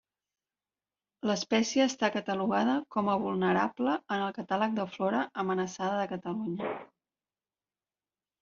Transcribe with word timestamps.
L'espècie 1.31 1.85
està 1.91 2.09
catalogada 2.15 2.77
com 2.95 3.11
a 3.13 3.17
vulnerable 3.25 3.95
en 4.17 4.25
el 4.29 4.33
Catàleg 4.39 4.75
de 4.81 4.87
flora 4.97 5.23
amenaçada 5.45 6.01
de 6.01 6.09
Catalunya. 6.15 6.73